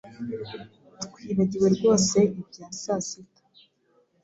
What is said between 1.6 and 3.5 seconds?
rwose ibya sasita.